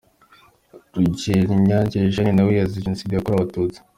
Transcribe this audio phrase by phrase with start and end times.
[0.95, 3.79] Rugerinyange Eugene nawe yazize Jenoside yakorewe Abatutsi.